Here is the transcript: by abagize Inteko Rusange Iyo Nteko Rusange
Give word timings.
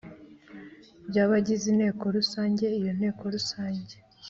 by 1.07 1.17
abagize 1.23 1.65
Inteko 1.69 2.03
Rusange 2.17 2.65
Iyo 2.79 2.91
Nteko 2.97 3.23
Rusange 3.35 3.95